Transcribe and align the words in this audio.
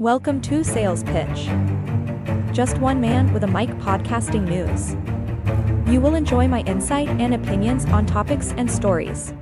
Welcome 0.00 0.40
to 0.40 0.64
Sales 0.64 1.04
Pitch. 1.04 1.48
Just 2.52 2.78
one 2.78 3.00
man 3.00 3.32
with 3.32 3.44
a 3.44 3.46
mic 3.46 3.68
podcasting 3.78 4.42
news. 4.42 4.96
You 5.88 6.00
will 6.00 6.16
enjoy 6.16 6.48
my 6.48 6.62
insight 6.62 7.06
and 7.06 7.32
opinions 7.32 7.84
on 7.84 8.04
topics 8.04 8.52
and 8.56 8.68
stories. 8.68 9.32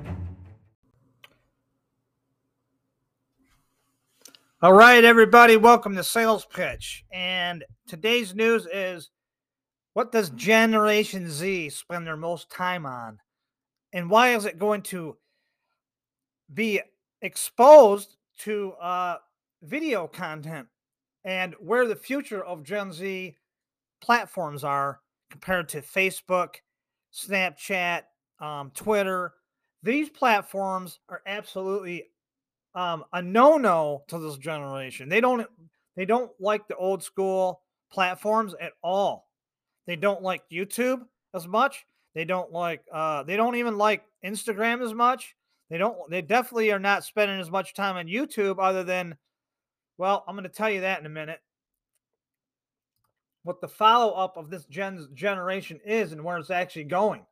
All 4.60 4.74
right, 4.74 5.02
everybody, 5.02 5.56
welcome 5.56 5.96
to 5.96 6.04
Sales 6.04 6.44
Pitch. 6.44 7.06
And 7.10 7.64
today's 7.88 8.34
news 8.34 8.69
is 8.71 9.08
what 9.94 10.12
does 10.12 10.28
Generation 10.28 11.30
Z 11.30 11.71
spend 11.71 12.06
their 12.06 12.19
most 12.19 12.50
time 12.50 12.84
on? 12.84 13.21
And 13.94 14.10
why 14.10 14.34
is 14.34 14.44
it 14.44 14.58
going 14.58 14.82
to 14.82 15.16
be 16.52 16.82
exposed 17.23 18.19
to 18.41 18.73
uh, 18.73 19.16
video 19.62 20.06
content 20.06 20.66
and 21.24 21.55
where 21.60 21.87
the 21.87 21.97
future 21.97 22.45
of 22.45 22.64
Gen 22.64 22.92
Z 22.92 23.36
platforms 24.00 24.64
are 24.64 25.00
compared 25.30 25.69
to 25.70 25.80
Facebook, 25.80 26.56
Snapchat, 27.14 28.02
um, 28.41 28.70
Twitter? 28.74 29.34
These 29.83 30.10
platforms 30.10 31.00
are 31.09 31.22
absolutely 31.27 32.09
um, 32.74 33.05
a 33.12 33.22
no-no 33.22 34.05
to 34.09 34.19
this 34.19 34.36
generation. 34.38 35.09
They 35.09 35.20
don't 35.20 35.46
they 35.97 36.05
don't 36.05 36.30
like 36.41 36.66
the 36.69 36.77
old 36.77 37.02
school 37.02 37.62
platforms 37.91 38.55
at 38.60 38.72
all. 38.83 39.28
They 39.86 39.97
don't 39.97 40.22
like 40.22 40.42
YouTube 40.50 41.02
as 41.34 41.47
much. 41.47 41.84
They 42.14 42.24
don't 42.24 42.52
like 42.52 42.83
uh, 42.92 43.22
they 43.24 43.36
don't 43.36 43.56
even 43.56 43.77
like 43.78 44.05
Instagram 44.24 44.83
as 44.83 44.94
much. 44.94 45.34
They 45.70 45.78
don't 45.78 45.97
they 46.10 46.22
definitely 46.22 46.70
are 46.72 46.78
not 46.78 47.05
spending 47.05 47.41
as 47.41 47.50
much 47.50 47.74
time 47.74 47.97
on 47.97 48.06
YouTube 48.06 48.56
other 48.58 48.84
than 48.84 49.16
well, 49.98 50.24
I'm 50.27 50.34
going 50.34 50.45
to 50.45 50.48
tell 50.48 50.70
you 50.70 50.82
that 50.82 51.01
in 51.01 51.06
a 51.06 51.10
minute. 51.10 51.41
What 53.45 53.60
the 53.60 53.69
follow 53.69 54.12
up 54.12 54.36
of 54.36 54.50
this 54.50 54.64
gen- 54.66 55.08
generation 55.14 55.80
is 55.84 56.12
and 56.12 56.22
where 56.22 56.39
it's 56.39 56.50
actually 56.50 56.84
going. 56.84 57.22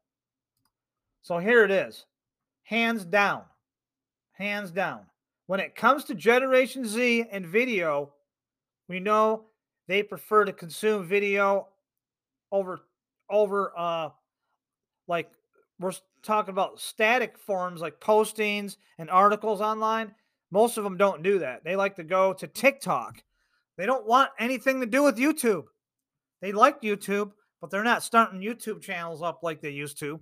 So 1.23 1.39
here 1.39 1.65
it 1.65 1.71
is. 1.71 2.07
Hands 2.65 3.05
down. 3.05 3.43
Hands 4.33 4.71
down. 4.71 5.01
When 5.47 5.61
it 5.61 5.75
comes 5.75 6.05
to 6.05 6.15
Generation 6.15 6.85
Z 6.85 7.27
and 7.31 7.47
video, 7.47 8.13
we 8.89 9.01
know 9.01 9.47
they 9.87 10.03
prefer 10.03 10.45
to 10.45 10.53
consume 10.53 11.07
video 11.07 11.69
over 12.53 12.81
over 13.29 13.73
uh 13.77 14.09
like 15.09 15.31
we're 15.81 15.93
talking 16.23 16.53
about 16.53 16.81
static 16.81 17.39
forms 17.39 17.81
like 17.81 18.01
postings 18.01 18.77
and 18.99 19.11
articles 19.11 19.61
online. 19.61 20.15
Most 20.51 20.79
of 20.79 20.85
them 20.85 20.97
don't 20.97 21.23
do 21.23 21.39
that. 21.41 21.65
They 21.65 21.77
like 21.77 21.97
to 21.97 22.05
go 22.05 22.33
to 22.35 22.47
TikTok. 22.47 23.23
They 23.77 23.87
don't 23.87 24.07
want 24.07 24.31
anything 24.39 24.81
to 24.81 24.87
do 24.87 25.03
with 25.03 25.17
YouTube. 25.17 25.65
They 26.43 26.53
like 26.53 26.83
YouTube, 26.83 27.33
but 27.61 27.71
they're 27.71 27.85
not 27.85 28.03
starting 28.03 28.41
YouTube 28.41 28.83
channels 28.83 29.23
up 29.23 29.41
like 29.43 29.61
they 29.61 29.71
used 29.71 29.99
to. 30.01 30.21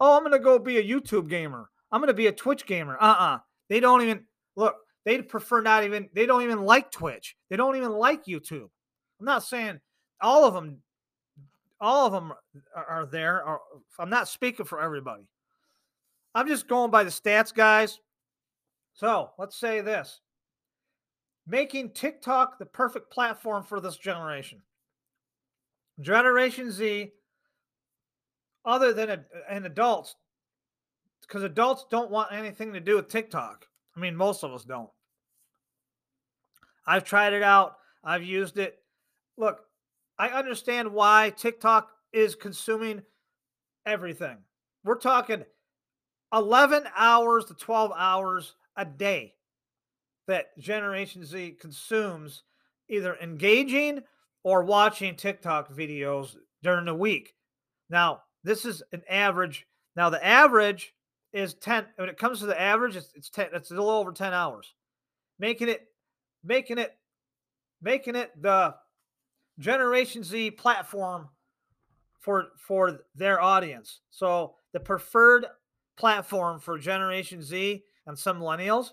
Oh, 0.00 0.16
I'm 0.16 0.22
going 0.22 0.32
to 0.32 0.38
go 0.38 0.58
be 0.58 0.78
a 0.78 0.82
YouTube 0.82 1.28
gamer. 1.28 1.68
I'm 1.90 2.00
going 2.00 2.08
to 2.08 2.14
be 2.14 2.26
a 2.28 2.32
Twitch 2.32 2.66
gamer. 2.66 2.96
Uh 3.00 3.16
uh 3.18 3.38
They 3.68 3.80
don't 3.80 4.02
even 4.02 4.24
look, 4.56 4.76
they 5.04 5.20
prefer 5.20 5.60
not 5.60 5.84
even, 5.84 6.08
they 6.14 6.26
don't 6.26 6.42
even 6.42 6.64
like 6.64 6.90
Twitch. 6.90 7.36
They 7.50 7.56
don't 7.56 7.76
even 7.76 7.92
like 7.92 8.24
YouTube. 8.24 8.68
I'm 9.20 9.26
not 9.26 9.44
saying 9.44 9.80
all 10.20 10.44
of 10.44 10.54
them, 10.54 10.78
all 11.80 12.06
of 12.06 12.12
them 12.12 12.32
are, 12.74 12.84
are 12.84 13.06
there. 13.06 13.44
Or, 13.44 13.60
I'm 13.98 14.10
not 14.10 14.28
speaking 14.28 14.66
for 14.66 14.80
everybody. 14.80 15.24
I'm 16.34 16.48
just 16.48 16.66
going 16.66 16.90
by 16.90 17.04
the 17.04 17.10
stats, 17.10 17.52
guys. 17.52 18.00
So 18.94 19.30
let's 19.38 19.56
say 19.56 19.80
this 19.80 20.20
making 21.46 21.90
TikTok 21.90 22.58
the 22.58 22.66
perfect 22.66 23.10
platform 23.10 23.64
for 23.64 23.80
this 23.80 23.96
generation. 23.96 24.62
Generation 26.00 26.70
Z, 26.70 27.12
other 28.64 28.92
than 28.92 29.24
and 29.48 29.66
adults, 29.66 30.16
because 31.20 31.42
adults 31.42 31.86
don't 31.90 32.10
want 32.10 32.32
anything 32.32 32.72
to 32.72 32.80
do 32.80 32.96
with 32.96 33.08
TikTok. 33.08 33.66
I 33.96 34.00
mean, 34.00 34.16
most 34.16 34.42
of 34.42 34.52
us 34.52 34.64
don't. 34.64 34.90
I've 36.86 37.04
tried 37.04 37.32
it 37.32 37.42
out, 37.42 37.76
I've 38.02 38.24
used 38.24 38.58
it. 38.58 38.78
Look, 39.36 39.60
I 40.18 40.28
understand 40.28 40.92
why 40.92 41.32
TikTok 41.36 41.90
is 42.12 42.34
consuming 42.34 43.02
everything. 43.86 44.38
We're 44.84 44.98
talking 44.98 45.44
11 46.32 46.84
hours 46.96 47.44
to 47.46 47.54
12 47.54 47.92
hours 47.96 48.54
a 48.76 48.84
day 48.84 49.34
that 50.26 50.56
Generation 50.58 51.24
Z 51.24 51.56
consumes 51.60 52.42
either 52.88 53.16
engaging 53.22 54.00
or 54.44 54.64
watching 54.64 55.16
TikTok 55.16 55.72
videos 55.72 56.36
during 56.62 56.86
the 56.86 56.94
week. 56.94 57.34
Now, 57.90 58.22
this 58.44 58.64
is 58.64 58.82
an 58.92 59.02
average. 59.08 59.66
Now, 59.96 60.10
the 60.10 60.24
average 60.24 60.94
is 61.32 61.54
10 61.54 61.86
when 61.96 62.08
it 62.08 62.18
comes 62.18 62.40
to 62.40 62.46
the 62.46 62.60
average 62.60 62.96
it's, 62.96 63.12
it's 63.14 63.30
10 63.30 63.48
it's 63.54 63.70
a 63.70 63.74
little 63.74 63.90
over 63.90 64.12
10 64.12 64.32
hours 64.32 64.74
making 65.38 65.68
it 65.68 65.86
making 66.44 66.78
it 66.78 66.96
making 67.80 68.16
it 68.16 68.30
the 68.40 68.74
generation 69.58 70.22
z 70.22 70.50
platform 70.50 71.28
for 72.20 72.48
for 72.56 73.00
their 73.14 73.40
audience 73.40 74.00
so 74.10 74.54
the 74.72 74.80
preferred 74.80 75.46
platform 75.96 76.60
for 76.60 76.78
generation 76.78 77.42
z 77.42 77.82
and 78.06 78.18
some 78.18 78.40
millennials 78.40 78.90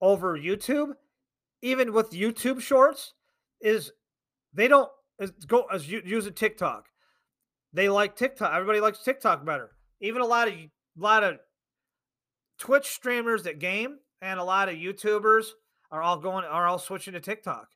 over 0.00 0.38
YouTube, 0.38 0.92
even 1.62 1.92
with 1.92 2.10
YouTube 2.10 2.60
Shorts, 2.60 3.14
is 3.60 3.92
they 4.52 4.68
don't 4.68 4.90
is 5.18 5.30
go 5.46 5.64
as 5.72 5.88
using 5.88 6.32
TikTok. 6.32 6.86
They 7.72 7.88
like 7.88 8.16
TikTok. 8.16 8.52
Everybody 8.52 8.80
likes 8.80 9.04
TikTok 9.04 9.44
better. 9.44 9.70
Even 10.00 10.22
a 10.22 10.26
lot 10.26 10.48
of 10.48 10.54
a 10.54 10.70
lot 10.96 11.22
of 11.22 11.38
Twitch 12.58 12.86
streamers 12.86 13.42
that 13.44 13.58
game 13.58 13.98
and 14.22 14.40
a 14.40 14.44
lot 14.44 14.68
of 14.68 14.74
YouTubers 14.76 15.46
are 15.90 16.02
all 16.02 16.18
going 16.18 16.44
are 16.44 16.66
all 16.66 16.78
switching 16.78 17.12
to 17.12 17.20
TikTok. 17.20 17.68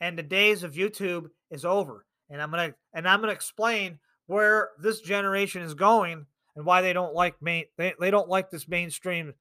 And 0.00 0.18
the 0.18 0.22
days 0.22 0.62
of 0.62 0.74
YouTube 0.74 1.30
is 1.50 1.64
over. 1.64 2.06
And 2.30 2.40
I'm 2.40 2.50
gonna 2.50 2.74
and 2.92 3.08
I'm 3.08 3.20
gonna 3.20 3.32
explain 3.32 3.98
where 4.26 4.70
this 4.80 5.00
generation 5.00 5.62
is 5.62 5.74
going 5.74 6.26
and 6.56 6.64
why 6.64 6.80
they 6.80 6.92
don't 6.92 7.14
like 7.14 7.40
main 7.40 7.66
they, 7.76 7.94
they 8.00 8.10
don't 8.10 8.28
like 8.28 8.50
this 8.50 8.66
mainstream 8.66 9.34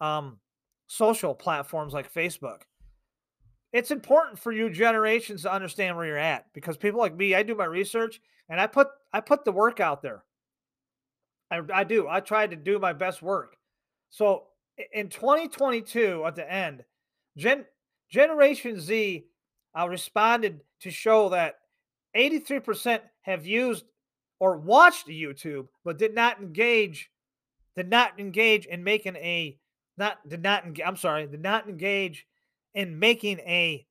um, 0.00 0.38
social 0.86 1.34
platforms 1.34 1.92
like 1.92 2.12
Facebook. 2.12 2.62
It's 3.72 3.90
important 3.90 4.38
for 4.38 4.52
you 4.52 4.70
generations 4.70 5.42
to 5.42 5.52
understand 5.52 5.96
where 5.96 6.06
you're 6.06 6.18
at 6.18 6.46
because 6.52 6.76
people 6.76 7.00
like 7.00 7.16
me, 7.16 7.34
I 7.34 7.42
do 7.42 7.54
my 7.54 7.64
research 7.64 8.20
and 8.48 8.60
I 8.60 8.66
put 8.66 8.88
I 9.12 9.20
put 9.20 9.44
the 9.44 9.52
work 9.52 9.80
out 9.80 10.02
there. 10.02 10.24
I, 11.50 11.60
I 11.72 11.84
do. 11.84 12.08
I 12.08 12.20
try 12.20 12.46
to 12.46 12.56
do 12.56 12.78
my 12.78 12.92
best 12.92 13.22
work. 13.22 13.56
So 14.10 14.44
in 14.92 15.08
2022, 15.08 16.24
at 16.26 16.34
the 16.34 16.50
end, 16.50 16.84
Gen 17.36 17.64
Generation 18.10 18.80
Z 18.80 19.26
uh, 19.78 19.88
responded 19.88 20.60
to 20.80 20.90
show 20.90 21.28
that 21.30 21.56
83% 22.16 23.00
have 23.22 23.46
used 23.46 23.84
or 24.40 24.58
watched 24.58 25.06
YouTube 25.06 25.68
but 25.84 25.98
did 25.98 26.14
not 26.14 26.40
engage 26.40 27.10
did 27.76 27.90
not 27.90 28.18
engage 28.18 28.66
in 28.66 28.84
making 28.84 29.16
a 29.16 29.58
not 29.96 30.26
did 30.28 30.42
not 30.42 30.64
I'm 30.84 30.96
sorry, 30.96 31.26
did 31.26 31.42
not 31.42 31.68
engage 31.68 32.26
in 32.74 32.98
making 32.98 33.40
a 33.40 33.86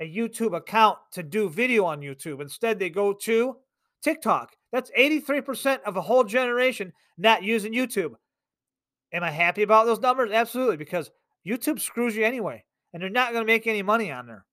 a 0.00 0.14
YouTube 0.14 0.56
account 0.56 0.98
to 1.12 1.22
do 1.22 1.48
video 1.48 1.84
on 1.84 2.00
YouTube. 2.00 2.40
Instead, 2.40 2.78
they 2.78 2.90
go 2.90 3.12
to 3.12 3.56
TikTok. 4.02 4.56
That's 4.72 4.90
83% 4.98 5.82
of 5.82 5.96
a 5.96 6.00
whole 6.00 6.24
generation 6.24 6.92
not 7.18 7.42
using 7.42 7.72
YouTube. 7.72 8.14
Am 9.12 9.22
I 9.22 9.30
happy 9.30 9.62
about 9.62 9.86
those 9.86 10.00
numbers? 10.00 10.32
Absolutely, 10.32 10.76
because 10.76 11.10
YouTube 11.46 11.78
screws 11.78 12.16
you 12.16 12.24
anyway, 12.24 12.64
and 12.92 13.02
they're 13.02 13.10
not 13.10 13.32
going 13.32 13.42
to 13.42 13.52
make 13.52 13.66
any 13.66 13.82
money 13.82 14.10
on 14.10 14.26
there. 14.26 14.44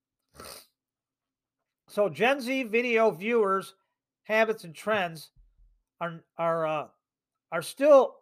So 1.88 2.08
Gen 2.08 2.40
Z 2.40 2.64
video 2.64 3.10
viewers 3.10 3.74
habits 4.24 4.64
and 4.64 4.74
trends 4.74 5.30
are 6.00 6.20
are 6.38 6.66
uh, 6.66 6.86
are 7.52 7.62
still 7.62 8.16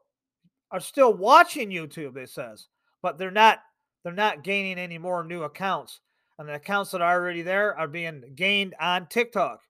are 0.71 0.81
still 0.81 1.13
watching 1.13 1.71
YouTube, 1.71 2.17
it 2.17 2.29
says, 2.29 2.69
but 3.03 3.19
they're 3.19 3.31
not 3.31 3.61
they're 4.05 4.13
not 4.13 4.45
gaining 4.45 4.79
any 4.79 4.99
more 4.99 5.25
new 5.25 5.43
accounts. 5.43 6.01
And 6.39 6.49
the 6.49 6.55
accounts 6.55 6.93
that 6.93 7.03
are 7.03 7.21
already 7.21 7.43
there 7.43 7.77
are 7.77 7.89
being 7.89 8.23
gained 8.37 8.75
on 8.81 9.09
TikTok. 9.09 9.61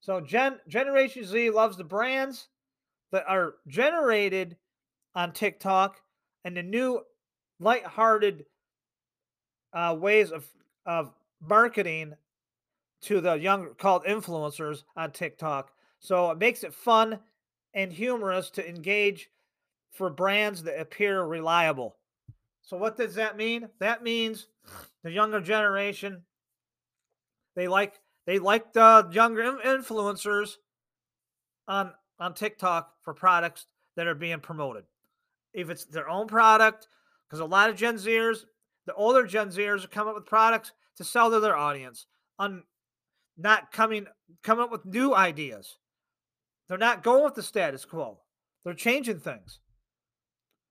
So 0.00 0.20
Gen 0.20 0.58
Generation 0.68 1.24
Z 1.24 1.50
loves 1.50 1.76
the 1.76 1.84
brands 1.84 2.48
that 3.10 3.24
are 3.28 3.54
generated 3.66 4.56
on 5.14 5.32
TikTok 5.32 6.00
and 6.44 6.56
the 6.56 6.62
new 6.62 7.00
light-hearted 7.60 8.44
uh, 9.72 9.96
ways 9.98 10.30
of 10.32 10.46
of 10.86 11.12
marketing 11.40 12.14
to 13.02 13.20
the 13.20 13.34
young 13.34 13.74
called 13.78 14.04
influencers 14.04 14.84
on 14.96 15.10
TikTok. 15.12 15.72
So 15.98 16.30
it 16.30 16.38
makes 16.38 16.64
it 16.64 16.74
fun 16.74 17.18
and 17.74 17.92
humorous 17.92 18.50
to 18.50 18.68
engage 18.68 19.30
for 19.90 20.10
brands 20.10 20.62
that 20.64 20.80
appear 20.80 21.22
reliable. 21.24 21.96
So 22.62 22.76
what 22.76 22.96
does 22.96 23.14
that 23.16 23.36
mean? 23.36 23.68
That 23.80 24.02
means 24.02 24.46
the 25.02 25.10
younger 25.10 25.40
generation, 25.40 26.22
they 27.54 27.68
like 27.68 28.00
they 28.24 28.38
like 28.38 28.72
the 28.72 29.08
younger 29.12 29.58
influencers 29.64 30.56
on 31.66 31.92
on 32.18 32.34
TikTok 32.34 32.94
for 33.02 33.12
products 33.12 33.66
that 33.96 34.06
are 34.06 34.14
being 34.14 34.40
promoted. 34.40 34.84
If 35.52 35.68
it's 35.68 35.84
their 35.84 36.08
own 36.08 36.28
product, 36.28 36.88
because 37.28 37.40
a 37.40 37.44
lot 37.44 37.68
of 37.68 37.76
Gen 37.76 37.96
Zers, 37.96 38.44
the 38.86 38.94
older 38.94 39.26
Gen 39.26 39.48
Zers, 39.48 39.90
coming 39.90 40.10
up 40.10 40.14
with 40.14 40.26
products 40.26 40.72
to 40.96 41.04
sell 41.04 41.30
to 41.30 41.40
their 41.40 41.56
audience, 41.56 42.06
on 42.38 42.62
not 43.42 43.72
coming 43.72 44.06
coming 44.42 44.64
up 44.64 44.72
with 44.72 44.86
new 44.86 45.14
ideas. 45.14 45.78
They're 46.68 46.78
not 46.78 47.02
going 47.02 47.24
with 47.24 47.34
the 47.34 47.42
status 47.42 47.84
quo. 47.84 48.20
They're 48.64 48.74
changing 48.74 49.20
things. 49.20 49.60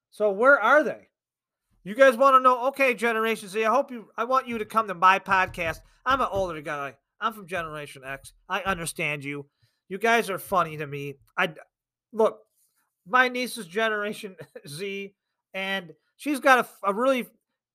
So 0.09 0.31
where 0.31 0.59
are 0.59 0.83
they? 0.83 1.09
You 1.83 1.95
guys 1.95 2.15
want 2.15 2.35
to 2.35 2.39
know? 2.39 2.67
Okay, 2.67 2.93
Generation 2.93 3.49
Z. 3.49 3.65
I 3.65 3.73
hope 3.73 3.91
you. 3.91 4.07
I 4.17 4.23
want 4.25 4.47
you 4.47 4.57
to 4.57 4.65
come 4.65 4.87
to 4.87 4.93
my 4.93 5.19
podcast. 5.19 5.79
I'm 6.05 6.21
an 6.21 6.27
older 6.31 6.61
guy. 6.61 6.95
I'm 7.19 7.33
from 7.33 7.47
Generation 7.47 8.03
X. 8.05 8.33
I 8.47 8.61
understand 8.61 9.23
you. 9.23 9.47
You 9.89 9.97
guys 9.97 10.29
are 10.29 10.39
funny 10.39 10.77
to 10.77 10.87
me. 10.87 11.15
I 11.37 11.53
look. 12.13 12.39
My 13.07 13.29
niece 13.29 13.57
is 13.57 13.65
Generation 13.65 14.35
Z, 14.67 15.13
and 15.53 15.93
she's 16.17 16.39
got 16.39 16.59
a, 16.59 16.89
a 16.89 16.93
really 16.93 17.27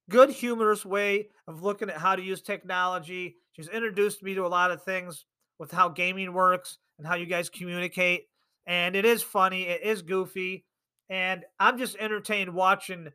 good, 0.08 0.30
humorous 0.30 0.84
way 0.84 1.28
of 1.48 1.62
looking 1.62 1.90
at 1.90 1.98
how 1.98 2.14
to 2.14 2.22
use 2.22 2.42
technology. 2.42 3.36
She's 3.56 3.68
introduced 3.68 4.22
me 4.22 4.34
to 4.34 4.44
a 4.44 4.48
lot 4.48 4.70
of 4.70 4.82
things 4.82 5.24
with 5.58 5.72
how 5.72 5.88
gaming 5.88 6.34
works 6.34 6.76
and 6.98 7.06
how 7.06 7.14
you 7.14 7.24
guys 7.24 7.48
communicate. 7.48 8.28
And 8.66 8.94
it 8.94 9.06
is 9.06 9.22
funny. 9.22 9.62
It 9.62 9.82
is 9.82 10.02
goofy. 10.02 10.66
And 11.08 11.42
I'm 11.58 11.78
just 11.78 11.96
entertained 11.96 12.52
watching 12.52 13.08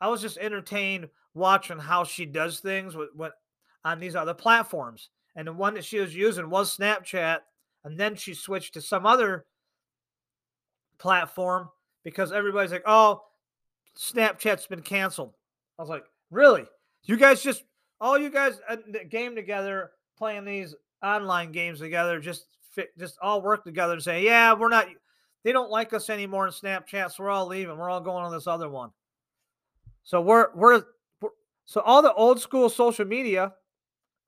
I 0.00 0.08
was 0.08 0.20
just 0.20 0.38
entertained 0.38 1.08
watching 1.32 1.78
how 1.78 2.02
she 2.02 2.26
does 2.26 2.58
things 2.58 2.96
with, 2.96 3.10
with 3.14 3.32
on 3.84 4.00
these 4.00 4.16
other 4.16 4.34
platforms. 4.34 5.10
And 5.36 5.46
the 5.46 5.52
one 5.52 5.74
that 5.74 5.84
she 5.84 6.00
was 6.00 6.14
using 6.14 6.50
was 6.50 6.76
Snapchat, 6.76 7.38
and 7.84 7.96
then 7.96 8.16
she 8.16 8.34
switched 8.34 8.74
to 8.74 8.80
some 8.80 9.06
other 9.06 9.46
platform 10.98 11.68
because 12.02 12.32
everybody's 12.32 12.72
like, 12.72 12.82
"Oh, 12.84 13.22
Snapchat's 13.96 14.66
been 14.66 14.82
canceled." 14.82 15.34
I 15.78 15.82
was 15.82 15.88
like, 15.88 16.04
"Really? 16.32 16.66
You 17.04 17.16
guys 17.16 17.40
just 17.40 17.62
all 18.02 18.18
you 18.18 18.28
guys 18.28 18.60
uh, 18.68 18.76
game 19.08 19.34
together, 19.34 19.92
playing 20.18 20.44
these 20.44 20.74
online 21.02 21.52
games 21.52 21.78
together, 21.78 22.18
just 22.20 22.46
fit, 22.72 22.96
just 22.98 23.16
all 23.22 23.40
work 23.40 23.64
together 23.64 23.94
and 23.94 24.02
say, 24.02 24.22
yeah, 24.22 24.52
we're 24.52 24.68
not. 24.68 24.88
They 25.44 25.52
don't 25.52 25.70
like 25.70 25.92
us 25.92 26.10
anymore 26.10 26.46
in 26.46 26.52
Snapchat, 26.52 27.12
so 27.12 27.22
we're 27.22 27.30
all 27.30 27.46
leaving. 27.46 27.78
We're 27.78 27.90
all 27.90 28.00
going 28.00 28.24
on 28.24 28.32
this 28.32 28.46
other 28.46 28.68
one." 28.68 28.90
So 30.04 30.20
we're, 30.20 30.48
we're, 30.54 30.82
we're 31.20 31.30
so 31.64 31.80
all 31.80 32.02
the 32.02 32.12
old 32.14 32.40
school 32.40 32.68
social 32.68 33.04
media. 33.04 33.52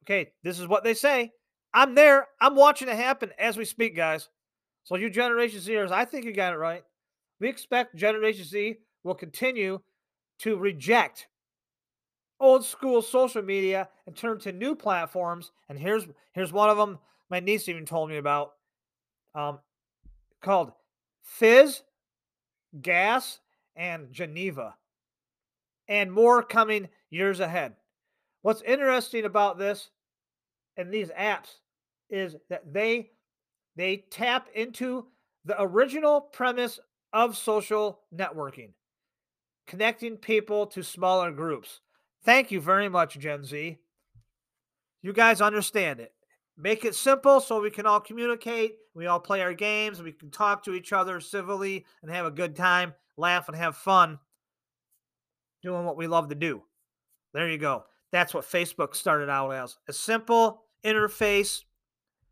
Okay, 0.05 0.31
this 0.43 0.59
is 0.61 0.69
what 0.69 0.85
they 0.85 0.95
say. 0.95 1.33
I'm 1.73 1.95
there. 1.95 2.29
I'm 2.41 2.55
watching 2.55 2.89
it 2.89 2.97
happen 2.97 3.31
as 3.39 3.57
we 3.57 3.65
speak, 3.65 3.97
guys. 3.97 4.29
So 4.85 4.97
you 4.97 5.11
Generation 5.11 5.61
Zers, 5.61 5.91
I 5.91 6.05
think 6.05 6.25
you 6.25 6.33
got 6.33 6.53
it 6.53 6.59
right. 6.59 6.83
We 7.41 7.49
expect 7.49 7.97
Generation 7.97 8.45
Z 8.45 8.77
will 9.03 9.15
continue 9.15 9.81
to 10.41 10.57
reject 10.57 11.27
old 12.45 12.65
school 12.65 13.03
social 13.03 13.43
media 13.43 13.89
and 14.07 14.17
turn 14.17 14.39
to 14.41 14.53
new 14.53 14.75
platforms. 14.75 15.51
And 15.69 15.79
here's 15.79 16.07
here's 16.33 16.53
one 16.53 16.71
of 16.71 16.77
them. 16.77 16.99
My 17.31 17.41
niece 17.41 17.69
even 17.69 17.87
told 17.87 18.11
me 18.11 18.19
about, 18.19 18.53
um, 19.35 19.59
called 20.43 20.73
Fizz, 21.23 21.83
Gas, 22.81 23.41
and 23.75 24.13
Geneva 24.13 24.75
and 25.89 26.13
more 26.13 26.43
coming 26.43 26.89
years 27.11 27.41
ahead. 27.41 27.75
What's 28.43 28.63
interesting 28.63 29.25
about 29.25 29.59
this 29.59 29.91
and 30.77 30.93
these 30.93 31.09
apps 31.11 31.59
is 32.11 32.37
that 32.51 32.73
they 32.73 33.11
they 33.77 34.05
tap 34.11 34.49
into 34.55 35.07
the 35.45 35.61
original 35.61 36.21
premise 36.21 36.79
of 37.13 37.37
social 37.37 38.01
networking, 38.15 38.71
connecting 39.67 40.17
people 40.17 40.67
to 40.69 40.83
smaller 40.83 41.33
groups. 41.33 41.81
Thank 42.25 42.51
you 42.51 42.61
very 42.61 42.89
much, 42.89 43.19
Gen 43.19 43.45
Z. 43.45 43.79
You 45.03 45.13
guys 45.13 45.41
understand 45.41 46.01
it. 46.01 46.13
Make 46.57 46.85
it 46.85 46.95
simple 46.95 47.41
so 47.41 47.61
we 47.61 47.71
can 47.71 47.85
all 47.85 48.01
communicate, 48.01 48.77
we 48.95 49.07
all 49.07 49.19
play 49.21 49.43
our 49.43 49.55
games, 49.55 50.03
we 50.03 50.13
can 50.13 50.31
talk 50.31 50.63
to 50.65 50.73
each 50.73 50.93
other 50.93 51.21
civilly 51.21 51.85
and 52.01 52.11
have 52.11 52.27
a 52.27 52.31
good 52.31 52.55
time, 52.55 52.95
laugh 53.17 53.49
and 53.49 53.57
have 53.57 53.77
fun 53.77 54.19
doing 55.63 55.85
what 55.85 55.97
we 55.97 56.07
love 56.07 56.29
to 56.29 56.35
do. 56.35 56.63
There 57.33 57.51
you 57.51 57.59
go. 57.59 57.85
That's 58.13 58.33
what 58.33 58.45
Facebook 58.45 58.95
started 58.95 59.29
out 59.29 59.51
as 59.51 59.77
a 59.89 59.93
simple 59.93 60.63
interface, 60.85 61.65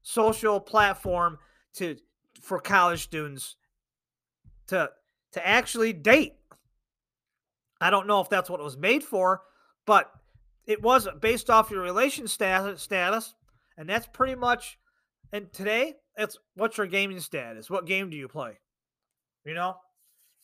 social 0.03 0.61
platform 0.61 1.39
to 1.75 1.97
for 2.41 2.61
college 2.61 3.03
students 3.03 3.57
to 4.69 4.91
to 5.33 5.47
actually 5.47 5.93
date. 5.93 6.35
I 7.81 7.91
don't 7.91 8.07
know 8.07 8.21
if 8.21 8.29
that's 8.29 8.49
what 8.49 8.61
it 8.61 8.65
was 8.65 8.77
made 8.77 9.03
for, 9.03 9.43
but 9.87 10.11
it 10.67 10.83
was 10.83 11.09
based 11.21 11.51
off 11.51 11.71
your 11.71 11.83
relation 11.83 12.29
status, 12.29 12.83
status 12.83 13.35
and 13.77 13.89
that's 13.89 14.07
pretty 14.07 14.35
much. 14.35 14.79
And 15.33 15.53
today, 15.53 15.95
it's 16.17 16.39
what's 16.55 16.77
your 16.77 16.87
gaming 16.87 17.21
status? 17.21 17.71
What 17.71 17.87
game 17.87 18.11
do 18.11 18.17
you 18.17 18.29
play? 18.29 18.59
You 19.45 19.55
know, 19.55 19.77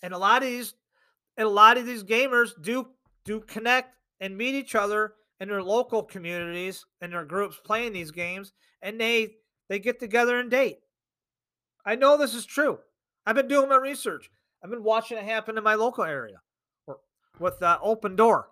and 0.02 0.14
a 0.14 0.19
lot 0.19 0.43
of 0.43 0.49
these 0.49 0.75
and 1.37 1.46
a 1.46 1.50
lot 1.50 1.76
of 1.76 1.87
these 1.87 2.05
gamers 2.05 2.50
do 2.61 2.88
do 3.25 3.40
connect 3.40 3.94
and 4.20 4.37
meet 4.37 4.55
each 4.55 4.75
other 4.75 5.14
in 5.41 5.49
their 5.49 5.62
local 5.62 6.02
communities 6.02 6.84
and 7.00 7.12
their 7.12 7.25
groups 7.25 7.61
playing 7.64 7.93
these 7.93 8.11
games 8.11 8.52
and 8.82 9.00
they 9.00 9.34
they 9.69 9.79
get 9.79 10.00
together 10.00 10.38
and 10.41 10.50
date 10.50 10.79
i 11.87 11.94
know 11.94 12.17
this 12.17 12.34
is 12.34 12.44
true 12.44 12.79
i've 13.25 13.37
been 13.37 13.49
doing 13.49 13.69
my 13.69 13.76
research 13.76 14.31
i've 14.62 14.70
been 14.70 14.82
watching 14.82 15.17
it 15.17 15.25
happen 15.25 15.56
in 15.56 15.64
my 15.64 15.75
local 15.75 16.05
area 16.05 16.41
or 16.87 16.99
with 17.38 17.62
uh, 17.62 17.79
Opendoor 17.84 18.44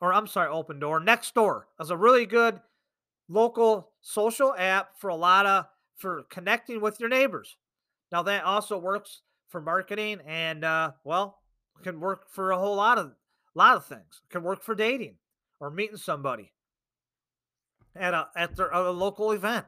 or 0.00 0.12
i'm 0.12 0.26
sorry 0.26 0.48
Open 0.48 0.78
Door. 0.78 1.00
Next 1.00 1.34
Door 1.34 1.68
as 1.80 1.90
a 1.90 1.96
really 1.96 2.26
good 2.26 2.60
local 3.28 3.90
social 4.00 4.54
app 4.56 4.98
for 4.98 5.08
a 5.08 5.16
lot 5.16 5.46
of 5.46 5.66
for 5.96 6.24
connecting 6.30 6.80
with 6.80 7.00
your 7.00 7.08
neighbors 7.08 7.56
now 8.12 8.22
that 8.22 8.44
also 8.44 8.78
works 8.78 9.22
for 9.48 9.60
marketing 9.60 10.20
and 10.26 10.64
uh, 10.64 10.92
well 11.04 11.38
can 11.82 12.00
work 12.00 12.30
for 12.30 12.50
a 12.50 12.58
whole 12.58 12.76
lot 12.76 12.98
of 12.98 13.12
lot 13.54 13.76
of 13.76 13.86
things. 13.86 14.22
Can 14.30 14.42
work 14.42 14.62
for 14.62 14.74
dating 14.74 15.16
or 15.60 15.70
meeting 15.70 15.96
somebody 15.96 16.52
at 17.96 18.14
a 18.14 18.28
at 18.36 18.56
their 18.56 18.68
a 18.68 18.90
local 18.90 19.32
event. 19.32 19.66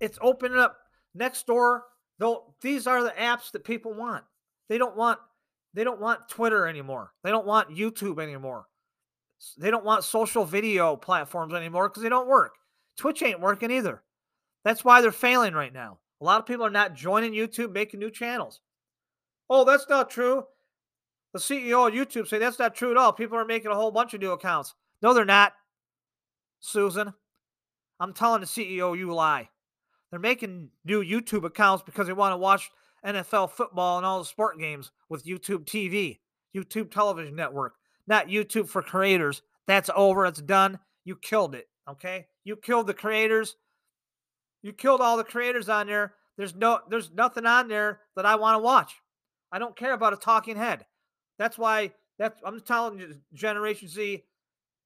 It's 0.00 0.18
opening 0.20 0.58
up 0.58 0.76
next 1.14 1.46
door. 1.46 1.84
Though 2.18 2.54
these 2.60 2.86
are 2.86 3.02
the 3.02 3.10
apps 3.10 3.52
that 3.52 3.64
people 3.64 3.94
want. 3.94 4.24
They 4.68 4.78
don't 4.78 4.96
want 4.96 5.20
they 5.74 5.84
don't 5.84 6.00
want 6.00 6.28
Twitter 6.28 6.66
anymore. 6.66 7.12
They 7.22 7.30
don't 7.30 7.46
want 7.46 7.70
YouTube 7.70 8.20
anymore. 8.20 8.66
They 9.56 9.70
don't 9.70 9.84
want 9.84 10.04
social 10.04 10.44
video 10.44 10.96
platforms 10.96 11.54
anymore 11.54 11.88
because 11.88 12.02
they 12.02 12.08
don't 12.08 12.28
work. 12.28 12.54
Twitch 12.96 13.22
ain't 13.22 13.40
working 13.40 13.70
either. 13.70 14.02
That's 14.64 14.84
why 14.84 15.00
they're 15.00 15.12
failing 15.12 15.54
right 15.54 15.72
now. 15.72 15.98
A 16.20 16.24
lot 16.24 16.40
of 16.40 16.46
people 16.46 16.66
are 16.66 16.70
not 16.70 16.94
joining 16.94 17.32
YouTube, 17.32 17.72
making 17.72 18.00
new 18.00 18.10
channels. 18.10 18.60
Oh, 19.48 19.64
that's 19.64 19.88
not 19.88 20.10
true. 20.10 20.44
The 21.32 21.38
CEO 21.38 21.86
of 21.86 21.94
YouTube 21.94 22.26
say 22.26 22.38
that's 22.38 22.58
not 22.58 22.74
true 22.74 22.90
at 22.90 22.96
all. 22.96 23.12
People 23.12 23.38
are 23.38 23.44
making 23.44 23.70
a 23.70 23.76
whole 23.76 23.92
bunch 23.92 24.14
of 24.14 24.20
new 24.20 24.32
accounts. 24.32 24.74
No, 25.02 25.14
they're 25.14 25.24
not. 25.24 25.52
Susan, 26.60 27.12
I'm 28.00 28.12
telling 28.12 28.40
the 28.40 28.46
CEO 28.46 28.96
you 28.98 29.14
lie. 29.14 29.48
They're 30.10 30.18
making 30.18 30.70
new 30.84 31.04
YouTube 31.04 31.44
accounts 31.44 31.84
because 31.84 32.06
they 32.06 32.12
want 32.12 32.32
to 32.32 32.38
watch 32.38 32.70
NFL 33.06 33.50
football 33.50 33.98
and 33.98 34.06
all 34.06 34.18
the 34.18 34.24
sport 34.24 34.58
games 34.58 34.90
with 35.08 35.24
YouTube 35.24 35.66
TV, 35.66 36.18
YouTube 36.56 36.90
television 36.90 37.36
network, 37.36 37.74
not 38.08 38.28
YouTube 38.28 38.68
for 38.68 38.82
creators. 38.82 39.42
That's 39.66 39.90
over. 39.94 40.26
It's 40.26 40.40
done. 40.40 40.78
You 41.04 41.16
killed 41.16 41.54
it. 41.54 41.68
Okay? 41.88 42.26
You 42.44 42.56
killed 42.56 42.86
the 42.86 42.94
creators. 42.94 43.56
You 44.62 44.72
killed 44.72 45.00
all 45.00 45.16
the 45.16 45.24
creators 45.24 45.68
on 45.68 45.86
there. 45.86 46.14
There's 46.36 46.54
no 46.54 46.80
there's 46.88 47.10
nothing 47.12 47.46
on 47.46 47.68
there 47.68 48.00
that 48.16 48.26
I 48.26 48.36
want 48.36 48.54
to 48.54 48.62
watch. 48.62 48.94
I 49.50 49.58
don't 49.58 49.76
care 49.76 49.92
about 49.92 50.12
a 50.12 50.16
talking 50.16 50.56
head. 50.56 50.86
That's 51.38 51.58
why 51.58 51.92
that's 52.18 52.40
I'm 52.44 52.60
telling 52.60 52.98
you, 52.98 53.16
Generation 53.34 53.88
Z, 53.88 54.24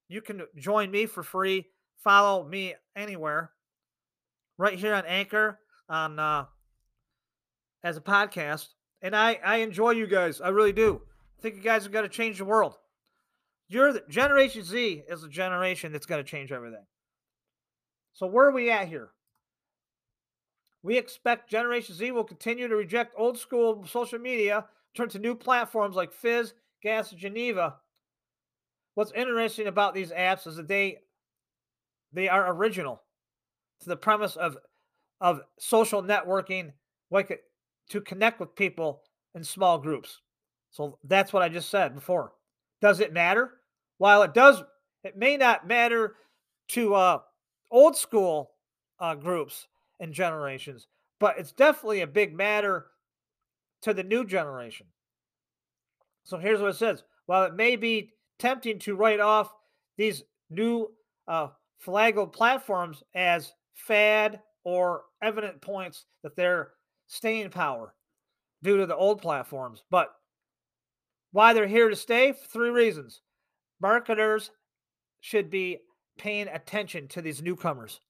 you 0.09 0.21
can 0.21 0.43
join 0.57 0.91
me 0.91 1.07
for 1.07 1.23
free. 1.23 1.67
Follow 1.99 2.45
me 2.45 2.75
anywhere, 2.97 3.51
right 4.59 4.79
here 4.79 4.95
on 4.95 5.05
Anchor 5.07 5.59
on 5.89 6.19
uh, 6.19 6.47
as 7.85 7.97
a 7.97 8.01
podcast, 8.01 8.69
and 9.01 9.15
I 9.15 9.39
I 9.45 9.57
enjoy 9.57 9.91
you 9.91 10.07
guys. 10.07 10.41
I 10.41 10.49
really 10.49 10.73
do. 10.73 11.03
I 11.39 11.43
think 11.43 11.57
you 11.57 11.63
guys 11.63 11.83
have 11.85 11.93
got 11.93 12.03
to 12.03 12.09
change 12.09 12.39
the 12.39 12.45
world. 12.45 12.77
You're 13.73 13.95
the 13.95 14.03
Generation 14.09 14.65
Z 14.65 15.05
is 15.09 15.25
a 15.25 15.29
generation 15.29 15.93
that's 15.93 16.05
going 16.05 16.23
to 16.23 16.31
change 16.31 16.53
everything. 16.53 16.85
So 18.13 18.27
where 18.27 18.47
are 18.47 18.53
we 18.53 18.71
at 18.71 18.89
here? 18.89 19.13
We 20.83 20.99
expect 20.99 21.49
Generation 21.49 21.95
Z 21.95 22.11
will 22.11 22.25
continue 22.25 22.69
to 22.69 22.77
reject 22.77 23.15
old 23.17 23.39
school 23.39 23.87
social 23.87 24.19
media 24.19 24.67
turn 24.95 25.09
to 25.09 25.19
new 25.19 25.35
platforms 25.35 25.97
like 25.97 26.13
Fizz, 26.13 26.53
Gas, 26.83 27.13
Geneva. 27.13 27.77
What's 28.95 29.13
interesting 29.13 29.69
about 29.69 29.95
these 29.95 30.13
apps 30.13 30.47
is 30.47 30.57
that 30.57 30.69
they 30.69 30.99
They 32.13 32.29
are 32.29 32.53
original 32.53 33.03
to 33.81 33.89
the 33.89 33.97
premise 33.97 34.37
of 34.37 34.59
of 35.21 35.41
social 35.59 36.03
networking, 36.03 36.73
like 37.11 37.31
uh, 37.31 37.37
to 37.89 38.03
connect 38.03 38.39
with 38.39 38.55
people 38.55 39.03
in 39.35 39.45
small 39.45 39.79
groups. 39.79 40.21
So 40.73 40.99
that's 41.05 41.33
what 41.33 41.43
I 41.43 41.49
just 41.49 41.71
said 41.71 41.95
before. 41.95 42.33
Does 42.83 43.01
it 43.01 43.15
matter? 43.15 43.62
While 44.03 44.25
it 44.25 44.35
does, 44.35 44.61
it 45.05 45.17
may 45.17 45.37
not 45.37 45.69
matter 45.69 46.17
to 46.71 46.97
uh, 46.97 47.19
old 47.71 47.97
school 47.97 48.51
uh, 48.99 49.15
groups 49.15 49.69
and 50.01 50.13
generations, 50.13 50.89
but 51.21 51.39
it's 51.39 51.53
definitely 51.53 52.01
a 52.01 52.07
big 52.09 52.35
matter 52.35 52.87
to 53.83 53.95
the 53.95 54.03
new 54.03 54.25
generation. 54.25 54.89
So 56.25 56.37
here's 56.37 56.61
what 56.61 56.71
it 56.71 56.79
says. 56.79 57.05
While 57.27 57.45
it 57.45 57.55
may 57.55 57.77
be 57.77 58.11
tempting 58.41 58.81
to 58.81 58.97
write 58.97 59.21
off 59.21 59.55
these 59.97 60.25
new 60.51 60.89
uh, 61.29 61.51
platforms 61.79 63.05
as 63.15 63.53
fad 63.75 64.41
or 64.65 65.03
evident 65.23 65.61
points 65.61 66.07
that 66.25 66.35
they're 66.35 66.71
staying 67.07 67.51
power 67.51 67.95
due 68.65 68.79
to 68.79 68.87
the 68.87 68.97
old 68.97 69.23
platforms, 69.23 69.85
but 69.93 70.13
why 71.31 71.53
they're 71.53 71.69
here 71.69 71.89
to 71.89 71.95
stay? 71.95 72.33
For 72.33 72.49
Three 72.49 72.71
reasons. 72.71 73.21
Marketers 73.83 74.53
should 75.21 75.51
be 75.51 75.81
paying 76.17 76.47
attention 76.49 77.09
to 77.09 77.21
these 77.21 77.43
newcomers. 77.43 78.01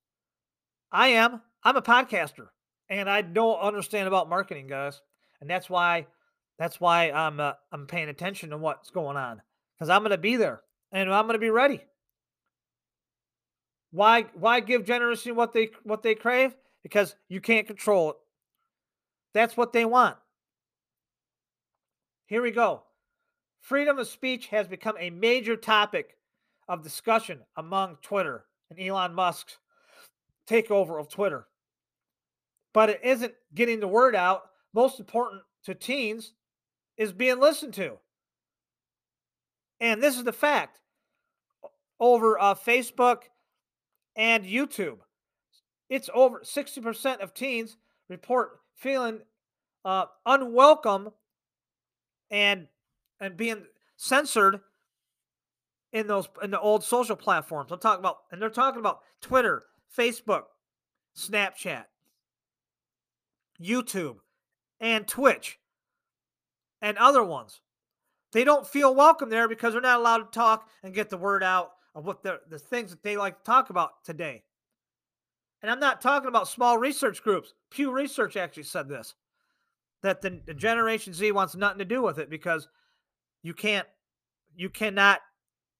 I 0.92 1.08
am. 1.08 1.40
I'm 1.64 1.76
a 1.76 1.82
podcaster, 1.82 2.48
and 2.90 3.08
I 3.08 3.22
don't 3.22 3.58
understand 3.58 4.06
about 4.06 4.28
marketing, 4.28 4.66
guys, 4.66 5.00
and 5.40 5.48
that's 5.48 5.70
why 5.70 6.06
that's 6.58 6.80
why 6.80 7.10
I'm 7.10 7.40
uh, 7.40 7.52
I'm 7.72 7.86
paying 7.86 8.08
attention 8.08 8.50
to 8.50 8.58
what's 8.58 8.90
going 8.90 9.16
on 9.16 9.40
because 9.74 9.88
I'm 9.88 10.02
going 10.02 10.10
to 10.10 10.18
be 10.18 10.36
there 10.36 10.60
and 10.92 11.12
I'm 11.12 11.24
going 11.24 11.34
to 11.34 11.40
be 11.40 11.50
ready. 11.50 11.82
Why 13.90 14.26
why 14.34 14.60
give 14.60 14.84
generation 14.84 15.34
what 15.34 15.52
they 15.52 15.70
what 15.84 16.02
they 16.02 16.14
crave? 16.14 16.54
Because 16.82 17.14
you 17.28 17.40
can't 17.40 17.66
control 17.66 18.10
it. 18.10 18.16
That's 19.34 19.56
what 19.56 19.72
they 19.72 19.84
want. 19.84 20.16
Here 22.26 22.42
we 22.42 22.50
go. 22.50 22.82
Freedom 23.62 23.96
of 24.00 24.08
speech 24.08 24.48
has 24.48 24.66
become 24.66 24.96
a 24.98 25.10
major 25.10 25.56
topic 25.56 26.16
of 26.68 26.82
discussion 26.82 27.38
among 27.56 27.96
Twitter 28.02 28.44
and 28.68 28.78
Elon 28.78 29.14
Musk's 29.14 29.58
takeover 30.48 31.00
of 31.00 31.08
Twitter. 31.08 31.46
But 32.74 32.90
it 32.90 33.00
isn't 33.04 33.34
getting 33.54 33.78
the 33.78 33.86
word 33.86 34.16
out. 34.16 34.42
Most 34.74 34.98
important 34.98 35.42
to 35.64 35.76
teens 35.76 36.32
is 36.96 37.12
being 37.12 37.38
listened 37.38 37.74
to. 37.74 37.98
And 39.80 40.02
this 40.02 40.16
is 40.16 40.24
the 40.24 40.32
fact 40.32 40.80
over 42.00 42.40
uh, 42.40 42.54
Facebook 42.54 43.18
and 44.16 44.44
YouTube. 44.44 44.98
It's 45.88 46.10
over 46.12 46.40
60% 46.40 47.20
of 47.20 47.32
teens 47.32 47.76
report 48.08 48.58
feeling 48.74 49.20
uh, 49.84 50.06
unwelcome 50.26 51.12
and 52.28 52.66
and 53.22 53.36
being 53.36 53.64
censored 53.96 54.60
in 55.92 56.06
those 56.08 56.28
in 56.42 56.50
the 56.50 56.60
old 56.60 56.82
social 56.84 57.16
platforms. 57.16 57.70
I'm 57.70 57.78
talking 57.78 58.00
about, 58.00 58.18
and 58.30 58.42
they're 58.42 58.50
talking 58.50 58.80
about 58.80 59.00
Twitter, 59.20 59.64
Facebook, 59.96 60.42
Snapchat, 61.16 61.84
YouTube, 63.62 64.16
and 64.80 65.06
Twitch, 65.06 65.58
and 66.82 66.98
other 66.98 67.22
ones. 67.22 67.60
They 68.32 68.44
don't 68.44 68.66
feel 68.66 68.94
welcome 68.94 69.30
there 69.30 69.48
because 69.48 69.74
they're 69.74 69.82
not 69.82 70.00
allowed 70.00 70.18
to 70.18 70.38
talk 70.38 70.68
and 70.82 70.94
get 70.94 71.10
the 71.10 71.18
word 71.18 71.42
out 71.42 71.72
of 71.94 72.04
what 72.04 72.22
the 72.22 72.40
the 72.50 72.58
things 72.58 72.90
that 72.90 73.02
they 73.02 73.16
like 73.16 73.38
to 73.38 73.44
talk 73.44 73.70
about 73.70 74.04
today. 74.04 74.42
And 75.62 75.70
I'm 75.70 75.80
not 75.80 76.00
talking 76.00 76.28
about 76.28 76.48
small 76.48 76.76
research 76.76 77.22
groups. 77.22 77.54
Pew 77.70 77.92
Research 77.92 78.36
actually 78.36 78.64
said 78.64 78.88
this 78.88 79.14
that 80.02 80.20
the, 80.20 80.40
the 80.44 80.54
Generation 80.54 81.14
Z 81.14 81.30
wants 81.30 81.54
nothing 81.54 81.78
to 81.78 81.84
do 81.84 82.02
with 82.02 82.18
it 82.18 82.28
because 82.28 82.66
you 83.42 83.54
can't 83.54 83.86
you 84.54 84.70
cannot 84.70 85.20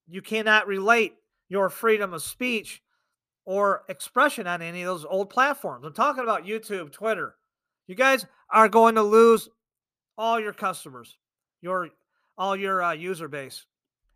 you 0.07 0.21
cannot 0.21 0.67
relate 0.67 1.13
your 1.49 1.69
freedom 1.69 2.13
of 2.13 2.21
speech 2.21 2.81
or 3.45 3.83
expression 3.89 4.47
on 4.47 4.61
any 4.61 4.81
of 4.81 4.87
those 4.87 5.05
old 5.05 5.29
platforms. 5.29 5.85
I'm 5.85 5.93
talking 5.93 6.23
about 6.23 6.45
YouTube, 6.45 6.91
Twitter. 6.91 7.35
You 7.87 7.95
guys 7.95 8.25
are 8.49 8.69
going 8.69 8.95
to 8.95 9.03
lose 9.03 9.49
all 10.17 10.39
your 10.39 10.53
customers, 10.53 11.17
your 11.61 11.89
all 12.37 12.55
your 12.55 12.81
uh, 12.81 12.93
user 12.93 13.27
base 13.27 13.65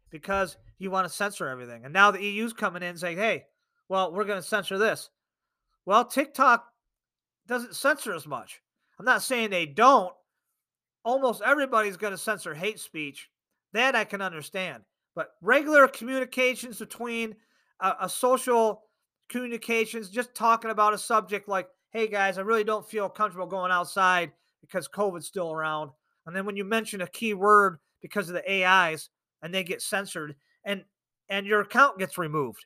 because 0.10 0.58
you 0.80 0.90
want 0.90 1.08
to 1.08 1.14
censor 1.14 1.48
everything. 1.48 1.84
And 1.84 1.94
now 1.94 2.12
the 2.12 2.24
EU's 2.24 2.54
coming 2.54 2.84
in 2.84 2.98
saying, 2.98 3.18
"Hey, 3.18 3.46
well, 3.90 4.12
we're 4.14 4.26
going 4.26 4.42
to 4.42 4.48
censor 4.48 4.78
this." 4.78 5.10
Well, 5.86 6.06
TikTok 6.06 6.66
doesn't 7.48 7.76
censor 7.76 8.14
as 8.14 8.28
much. 8.28 8.62
I'm 9.00 9.06
not 9.06 9.22
saying 9.22 9.50
they 9.50 9.66
don't. 9.66 10.14
Almost 11.04 11.42
everybody's 11.46 11.98
going 11.98 12.12
to 12.12 12.18
censor 12.18 12.54
hate 12.54 12.80
speech 12.80 13.30
that 13.78 13.96
I 13.96 14.04
can 14.04 14.22
understand. 14.22 14.84
But 15.16 15.30
regular 15.42 15.88
communications 15.88 16.80
between 16.80 17.36
a, 17.80 17.94
a 18.02 18.10
social 18.10 18.84
communications, 19.30 20.10
just 20.10 20.36
talking 20.36 20.72
about 20.72 20.94
a 20.94 20.98
subject 20.98 21.48
like, 21.48 21.68
hey 21.92 22.08
guys, 22.08 22.38
I 22.38 22.42
really 22.42 22.64
don't 22.64 22.88
feel 22.88 23.10
comfortable 23.10 23.48
going 23.48 23.72
outside 23.72 24.32
because 24.62 24.88
COVID's 24.88 25.28
still 25.28 25.52
around. 25.52 25.92
And 26.26 26.36
then 26.36 26.46
when 26.46 26.56
you 26.56 26.66
mention 26.66 27.02
a 27.02 27.08
key 27.08 27.34
word 27.34 27.80
because 28.02 28.30
of 28.30 28.36
the 28.36 28.66
AIs 28.66 29.10
and 29.42 29.54
they 29.54 29.64
get 29.64 29.82
censored 29.82 30.36
and 30.64 30.84
and 31.30 31.46
your 31.46 31.62
account 31.62 32.00
gets 32.00 32.18
removed 32.18 32.66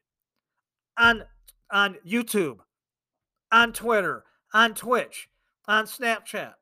on 0.97 1.23
on 1.71 1.97
YouTube, 2.05 2.57
on 3.51 3.73
Twitter, 3.73 4.23
on 4.53 4.73
Twitch, 4.73 5.29
on 5.67 5.85
Snapchat. 5.85 6.53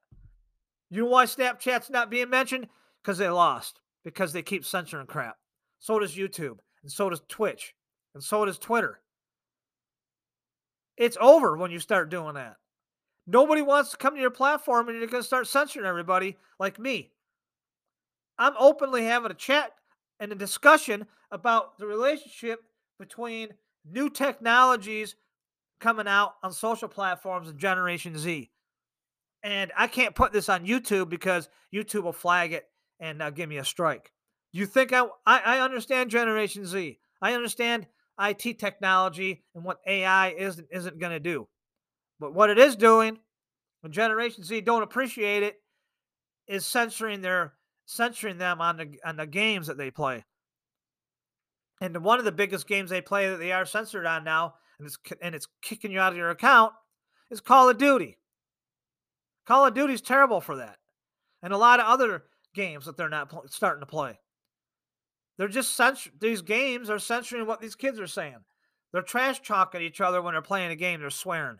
You 0.92 1.04
know 1.04 1.10
why 1.10 1.26
Snapchat's 1.26 1.90
not 1.90 2.10
being 2.10 2.30
mentioned? 2.30 2.68
Because 3.02 3.18
they 3.18 3.30
lost 3.30 3.80
because 4.04 4.34
they 4.34 4.42
keep 4.42 4.66
censoring 4.66 5.08
crap. 5.08 5.38
So 5.80 6.00
does 6.00 6.16
YouTube, 6.16 6.58
and 6.84 6.92
so 6.92 7.10
does 7.10 7.22
Twitch, 7.28 7.74
and 8.14 8.24
so 8.24 8.46
does 8.46 8.58
Twitter. 8.58 9.00
It's 10.98 11.18
over 11.22 11.56
when 11.56 11.72
you 11.72 11.80
start 11.80 12.10
doing 12.10 12.34
that. 12.34 12.58
Nobody 13.26 13.62
wants 13.62 13.92
to 13.92 13.98
come 13.98 14.16
to 14.16 14.22
your 14.22 14.32
platform 14.32 14.90
and 14.90 14.98
you're 14.98 15.08
going 15.08 15.24
to 15.24 15.28
start 15.28 15.48
censoring 15.48 15.86
everybody 15.86 16.36
like 16.60 16.80
me. 16.80 17.12
I'm 18.38 18.54
openly 18.58 19.04
having 19.04 19.32
a 19.32 19.36
chat 19.36 19.72
and 20.20 20.32
a 20.32 20.36
discussion 20.36 21.06
about 21.32 21.78
the 21.78 21.86
relationship 21.86 22.62
between 22.98 23.50
new 23.90 24.10
technologies 24.10 25.16
coming 25.80 26.08
out 26.08 26.34
on 26.44 26.52
social 26.52 26.88
platforms 26.88 27.50
and 27.50 27.58
Generation 27.60 28.18
Z. 28.18 28.50
And 29.44 29.72
I 29.78 29.88
can't 29.88 30.16
put 30.16 30.34
this 30.34 30.50
on 30.50 30.66
YouTube 30.66 31.08
because 31.08 31.50
YouTube 31.74 32.04
will 32.04 32.12
flag 32.12 32.52
it 32.52 32.66
and 33.00 33.18
now 33.18 33.30
give 33.30 33.50
me 33.50 33.58
a 33.58 33.66
strike. 33.66 34.12
You 34.52 34.66
think 34.66 34.94
I, 34.94 35.06
I, 35.26 35.40
I 35.40 35.60
understand 35.60 36.10
Generation 36.10 36.66
Z? 36.66 37.00
I 37.22 37.34
understand 37.34 37.88
IT 38.20 38.60
technology 38.60 39.44
and 39.56 39.64
what 39.64 39.80
AI 39.88 40.30
isn't 40.30 40.68
isn't 40.72 41.00
going 41.00 41.12
to 41.12 41.20
do. 41.20 41.48
But 42.20 42.34
what 42.34 42.50
it 42.50 42.58
is 42.58 42.76
doing, 42.76 43.20
when 43.82 43.94
Generation 43.94 44.44
Z 44.44 44.62
don't 44.62 44.84
appreciate 44.84 45.44
it, 45.44 45.56
is 46.48 46.66
censoring 46.66 47.22
their 47.22 47.54
censoring 47.86 48.38
them 48.38 48.60
on 48.60 48.78
the 48.78 49.00
on 49.06 49.16
the 49.16 49.28
games 49.28 49.68
that 49.68 49.78
they 49.78 49.92
play. 49.92 50.26
And 51.82 51.96
one 52.04 52.20
of 52.20 52.26
the 52.26 52.32
biggest 52.32 52.68
games 52.68 52.90
they 52.90 53.02
play 53.02 53.30
that 53.30 53.38
they 53.38 53.54
are 53.54 53.66
censored 53.66 54.06
on 54.06 54.24
now, 54.24 54.56
and 54.78 54.88
it's 54.88 54.98
and 55.22 55.34
it's 55.34 55.48
kicking 55.62 55.92
you 55.92 56.00
out 56.00 56.12
of 56.12 56.18
your 56.18 56.30
account, 56.30 56.74
is 57.30 57.40
Call 57.40 57.70
of 57.70 57.78
Duty. 57.78 58.18
Call 59.46 59.66
of 59.66 59.74
Duty 59.74 59.94
is 59.94 60.02
terrible 60.02 60.42
for 60.42 60.58
that, 60.58 60.78
and 61.42 61.54
a 61.54 61.58
lot 61.58 61.80
of 61.80 61.86
other 61.86 62.24
games 62.60 62.86
that 62.86 62.98
they're 62.98 63.08
not 63.08 63.30
pl- 63.30 63.46
starting 63.48 63.80
to 63.80 63.86
play. 63.86 64.20
They're 65.38 65.48
just 65.48 65.78
censor- 65.78 66.10
these 66.20 66.42
games 66.42 66.90
are 66.90 67.00
censoring 67.00 67.48
what 67.48 67.62
these 67.62 67.76
kids 67.76 68.02
are 68.02 68.08
saying. 68.08 68.40
They're 68.92 69.02
trash 69.02 69.42
talking 69.42 69.82
each 69.82 70.02
other 70.02 70.22
when 70.22 70.34
they're 70.34 70.42
playing 70.42 70.72
a 70.72 70.76
game. 70.76 71.00
They're 71.00 71.10
swearing. 71.10 71.60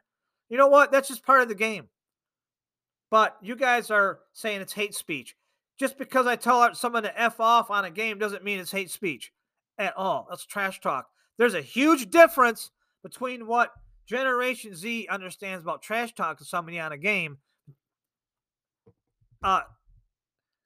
You 0.50 0.58
know 0.58 0.68
what? 0.68 0.92
That's 0.92 1.08
just 1.08 1.26
part 1.26 1.42
of 1.42 1.48
the 1.48 1.56
game. 1.56 1.88
But 3.10 3.38
you 3.42 3.56
guys 3.56 3.90
are 3.90 4.20
saying 4.34 4.60
it's 4.60 4.74
hate 4.74 4.94
speech. 4.94 5.38
Just 5.80 5.98
because 5.98 6.28
I 6.28 6.36
tell 6.36 6.76
someone 6.76 7.04
to 7.04 7.22
f 7.22 7.40
off 7.40 7.72
on 7.72 7.86
a 7.86 7.92
game 7.92 8.20
doesn't 8.20 8.44
mean 8.44 8.60
it's 8.60 8.72
hate 8.72 8.92
speech 8.92 9.32
at 9.78 9.96
all. 9.96 10.28
That's 10.30 10.46
trash 10.46 10.82
talk. 10.82 11.08
There's 11.38 11.54
a 11.54 11.62
huge 11.62 12.10
difference 12.10 12.72
between 13.04 13.48
what 13.48 13.72
Generation 14.06 14.76
Z 14.76 15.08
understands 15.10 15.64
about 15.64 15.82
trash 15.82 16.14
talk 16.14 16.40
to 16.40 16.44
somebody 16.44 16.78
on 16.78 16.92
a 16.92 16.98
game 16.98 17.38
uh, 19.44 19.62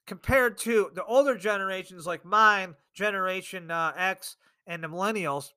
compared 0.06 0.58
to 0.60 0.92
the 0.94 1.04
older 1.06 1.38
generations 1.38 2.06
like 2.06 2.26
mine, 2.26 2.76
Generation 2.94 3.72
uh, 3.72 3.94
X, 3.96 4.38
and 4.68 4.84
the 4.84 4.88
millennials, 4.88 5.54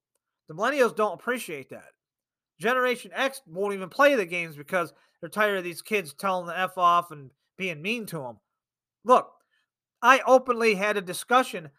the 0.48 0.54
millennials 0.54 0.94
don't 0.94 1.14
appreciate 1.20 1.70
that. 1.70 1.90
Generation 2.60 3.10
X 3.14 3.42
won't 3.46 3.74
even 3.74 3.88
play 3.88 4.14
the 4.14 4.24
games 4.24 4.56
because 4.56 4.92
they're 5.20 5.28
tired 5.28 5.58
of 5.58 5.64
these 5.64 5.82
kids 5.82 6.14
telling 6.14 6.46
the 6.46 6.58
F 6.58 6.78
off 6.78 7.10
and 7.10 7.30
being 7.58 7.82
mean 7.82 8.06
to 8.06 8.18
them. 8.18 8.38
Look, 9.04 9.30
I 10.02 10.20
openly 10.26 10.74
had 10.74 10.96
a 10.96 11.02
discussion 11.02 11.70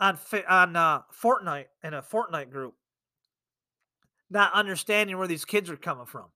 on 0.00 0.18
on 0.48 0.76
uh, 0.76 1.02
Fortnite 1.12 1.66
in 1.82 1.94
a 1.94 2.02
Fortnite 2.02 2.50
group. 2.50 2.74
not 4.32 4.52
understanding 4.54 5.18
where 5.18 5.28
these 5.28 5.44
kids 5.44 5.70
are 5.70 5.76
coming 5.76 6.06
from. 6.06 6.26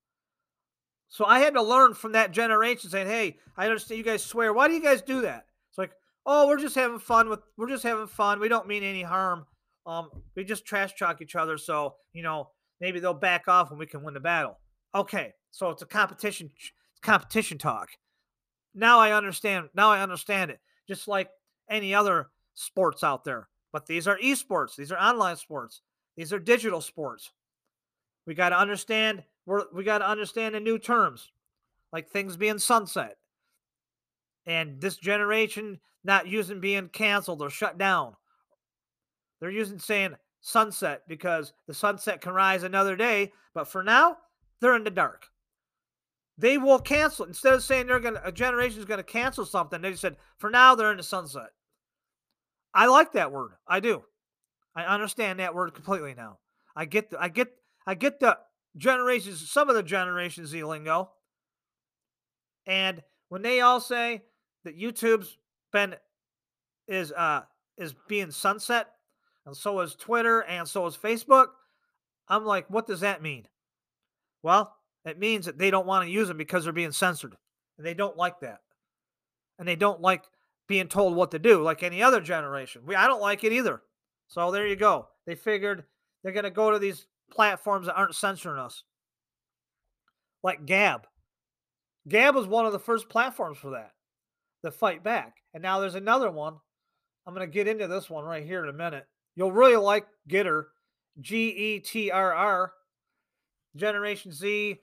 So 1.08 1.24
I 1.24 1.38
had 1.38 1.54
to 1.54 1.62
learn 1.62 1.94
from 1.94 2.12
that 2.12 2.32
generation 2.32 2.90
saying, 2.90 3.06
hey, 3.06 3.38
I 3.56 3.66
understand 3.66 3.98
you 3.98 4.04
guys 4.04 4.22
swear. 4.22 4.52
Why 4.52 4.68
do 4.68 4.74
you 4.74 4.82
guys 4.82 5.02
do 5.02 5.22
that? 5.22 5.45
It's 6.26 6.32
oh, 6.32 6.48
we're 6.48 6.58
just 6.58 6.74
having 6.74 6.98
fun 6.98 7.28
with 7.28 7.40
we're 7.56 7.68
just 7.68 7.84
having 7.84 8.08
fun. 8.08 8.40
We 8.40 8.48
don't 8.48 8.66
mean 8.66 8.82
any 8.82 9.02
harm. 9.02 9.46
Um, 9.86 10.10
we 10.34 10.42
just 10.42 10.66
trash 10.66 10.94
talk 10.98 11.22
each 11.22 11.36
other. 11.36 11.56
So, 11.56 11.94
you 12.12 12.24
know, 12.24 12.50
maybe 12.80 12.98
they'll 12.98 13.14
back 13.14 13.46
off 13.46 13.70
when 13.70 13.78
we 13.78 13.86
can 13.86 14.02
win 14.02 14.14
the 14.14 14.20
battle. 14.20 14.58
Okay. 14.94 15.34
So 15.52 15.70
it's 15.70 15.82
a 15.82 15.86
competition 15.86 16.50
competition 17.00 17.58
talk. 17.58 17.90
Now 18.74 18.98
I 18.98 19.12
understand. 19.12 19.68
Now 19.74 19.90
I 19.90 20.00
understand 20.02 20.50
it. 20.50 20.60
Just 20.88 21.06
like 21.06 21.30
any 21.70 21.94
other 21.94 22.30
sports 22.54 23.04
out 23.04 23.24
there. 23.24 23.48
But 23.72 23.86
these 23.86 24.08
are 24.08 24.18
esports. 24.18 24.74
These 24.74 24.90
are 24.90 24.98
online 24.98 25.36
sports. 25.36 25.82
These 26.16 26.32
are 26.32 26.38
digital 26.38 26.80
sports. 26.80 27.30
We 28.26 28.34
got 28.34 28.48
to 28.48 28.58
understand 28.58 29.22
we're, 29.46 29.64
we 29.72 29.84
got 29.84 29.98
to 29.98 30.08
understand 30.08 30.56
the 30.56 30.60
new 30.60 30.78
terms, 30.78 31.30
like 31.92 32.08
things 32.08 32.36
being 32.36 32.58
sunset, 32.58 33.16
and 34.44 34.80
this 34.80 34.96
generation 34.96 35.78
not 36.06 36.28
using 36.28 36.60
being 36.60 36.88
canceled 36.88 37.42
or 37.42 37.50
shut 37.50 37.76
down. 37.76 38.14
They're 39.40 39.50
using 39.50 39.78
saying 39.78 40.14
sunset 40.40 41.02
because 41.08 41.52
the 41.66 41.74
sunset 41.74 42.20
can 42.20 42.32
rise 42.32 42.62
another 42.62 42.96
day, 42.96 43.32
but 43.52 43.68
for 43.68 43.82
now, 43.82 44.16
they're 44.60 44.76
in 44.76 44.84
the 44.84 44.90
dark. 44.90 45.26
They 46.38 46.58
will 46.58 46.78
cancel 46.78 47.26
instead 47.26 47.54
of 47.54 47.62
saying 47.62 47.86
they're 47.86 48.00
gonna 48.00 48.20
a 48.24 48.32
generation 48.32 48.78
is 48.78 48.84
gonna 48.84 49.02
cancel 49.02 49.44
something. 49.44 49.80
They 49.80 49.94
said 49.94 50.16
for 50.38 50.50
now 50.50 50.74
they're 50.74 50.90
in 50.90 50.98
the 50.98 51.02
sunset. 51.02 51.50
I 52.74 52.86
like 52.86 53.12
that 53.12 53.32
word. 53.32 53.52
I 53.66 53.80
do. 53.80 54.04
I 54.74 54.84
understand 54.84 55.40
that 55.40 55.54
word 55.54 55.72
completely 55.74 56.14
now. 56.14 56.38
I 56.74 56.84
get 56.84 57.10
the 57.10 57.20
I 57.20 57.28
get 57.28 57.48
I 57.86 57.94
get 57.94 58.20
the 58.20 58.38
generations, 58.76 59.50
some 59.50 59.70
of 59.70 59.74
the 59.74 59.82
generations 59.82 60.50
Z 60.50 60.62
lingo. 60.62 61.10
And 62.66 63.02
when 63.28 63.42
they 63.42 63.60
all 63.60 63.80
say 63.80 64.22
that 64.64 64.78
YouTube's 64.78 65.38
been 65.76 65.94
is 66.88 67.12
uh 67.12 67.42
is 67.76 67.94
being 68.08 68.30
sunset, 68.30 68.88
and 69.44 69.54
so 69.54 69.80
is 69.80 69.94
Twitter, 69.94 70.40
and 70.40 70.66
so 70.66 70.86
is 70.86 70.96
Facebook, 70.96 71.48
I'm 72.28 72.44
like, 72.46 72.70
what 72.70 72.86
does 72.86 73.00
that 73.00 73.22
mean? 73.22 73.46
Well, 74.42 74.74
it 75.04 75.18
means 75.18 75.46
that 75.46 75.58
they 75.58 75.70
don't 75.70 75.86
want 75.86 76.04
to 76.06 76.10
use 76.10 76.28
them 76.28 76.38
because 76.38 76.64
they're 76.64 76.72
being 76.72 76.92
censored. 76.92 77.36
And 77.76 77.86
they 77.86 77.94
don't 77.94 78.16
like 78.16 78.40
that. 78.40 78.60
And 79.58 79.68
they 79.68 79.76
don't 79.76 80.00
like 80.00 80.24
being 80.66 80.88
told 80.88 81.14
what 81.14 81.30
to 81.32 81.38
do 81.38 81.62
like 81.62 81.82
any 81.82 82.02
other 82.02 82.20
generation. 82.20 82.82
We 82.86 82.94
I 82.94 83.06
don't 83.06 83.20
like 83.20 83.44
it 83.44 83.52
either. 83.52 83.82
So 84.28 84.50
there 84.50 84.66
you 84.66 84.76
go. 84.76 85.08
They 85.26 85.34
figured 85.34 85.84
they're 86.22 86.32
going 86.32 86.44
to 86.44 86.50
go 86.50 86.70
to 86.70 86.78
these 86.78 87.06
platforms 87.30 87.86
that 87.86 87.94
aren't 87.94 88.14
censoring 88.14 88.58
us, 88.58 88.82
like 90.42 90.66
Gab. 90.66 91.06
Gab 92.08 92.34
was 92.34 92.46
one 92.46 92.66
of 92.66 92.72
the 92.72 92.78
first 92.78 93.08
platforms 93.08 93.58
for 93.58 93.70
that, 93.70 93.92
the 94.66 94.72
fight 94.72 95.04
back. 95.04 95.36
And 95.54 95.62
now 95.62 95.78
there's 95.78 95.94
another 95.94 96.28
one. 96.28 96.56
I'm 97.24 97.34
going 97.34 97.46
to 97.46 97.52
get 97.52 97.68
into 97.68 97.86
this 97.86 98.10
one 98.10 98.24
right 98.24 98.44
here 98.44 98.64
in 98.64 98.68
a 98.68 98.72
minute. 98.72 99.06
You'll 99.36 99.52
really 99.52 99.76
like 99.76 100.06
Gettr, 100.28 100.64
G 101.20 101.48
E 101.50 101.80
T 101.80 102.10
R 102.10 102.34
R, 102.34 102.72
Generation 103.76 104.32
Z, 104.32 104.80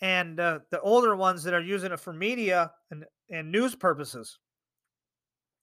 and 0.00 0.40
uh, 0.40 0.58
the 0.70 0.80
older 0.80 1.14
ones 1.14 1.44
that 1.44 1.54
are 1.54 1.60
using 1.60 1.92
it 1.92 2.00
for 2.00 2.12
media 2.12 2.72
and, 2.90 3.04
and 3.30 3.52
news 3.52 3.76
purposes 3.76 4.38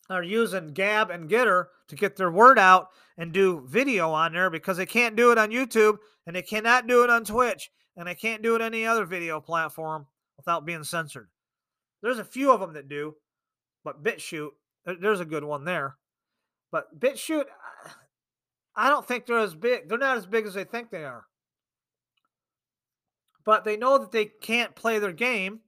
are 0.09 0.24
using 0.24 0.69
Gab 0.69 1.12
and 1.12 1.29
Gettr 1.29 1.65
to 1.89 1.95
get 1.95 2.15
their 2.15 2.31
word 2.31 2.57
out 2.57 2.88
and 3.17 3.33
do 3.33 3.65
video 3.67 4.12
on 4.12 4.31
there 4.31 4.50
because 4.50 4.77
they 4.77 4.86
can't 4.86 5.17
do 5.17 5.33
it 5.33 5.38
on 5.38 5.51
YouTube 5.51 5.97
and 6.25 6.33
they 6.33 6.41
cannot 6.41 6.88
do 6.88 7.03
it 7.03 7.09
on 7.09 7.25
Twitch 7.25 7.69
and 7.97 8.07
they 8.07 8.15
can't 8.15 8.41
do 8.41 8.55
it 8.55 8.62
any 8.62 8.86
other 8.86 9.05
video 9.05 9.41
platform 9.41 10.05
without 10.38 10.65
being 10.65 10.85
censored. 10.85 11.27
There's 12.01 12.20
a 12.20 12.24
few 12.24 12.53
of 12.53 12.61
them 12.61 12.74
that 12.74 12.87
do, 12.87 13.15
but 13.87 14.03
BitChute, 14.03 14.50
there's 15.00 15.21
a 15.21 15.25
good 15.25 15.45
one 15.45 15.63
there. 15.63 15.95
But 16.73 17.00
BitChute, 17.00 17.45
uh, 17.45 17.89
I 18.75 18.89
don't 18.89 19.07
think 19.07 19.25
they're 19.25 19.37
as 19.37 19.55
big. 19.55 19.87
They're 19.87 19.97
not 19.97 20.17
as 20.17 20.25
big 20.25 20.45
as 20.45 20.55
they 20.55 20.65
think 20.65 20.89
they 20.89 21.05
are. 21.05 21.23
But 23.45 23.63
they 23.63 23.77
know 23.77 23.97
that 23.97 24.11
they 24.11 24.25
can't 24.25 24.75
play 24.75 25.00
their 25.00 25.13
game. 25.13 25.61